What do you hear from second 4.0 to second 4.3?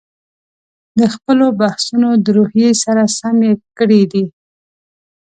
دي.